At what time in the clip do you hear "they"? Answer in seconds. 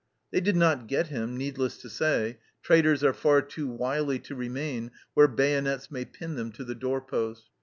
0.31-0.41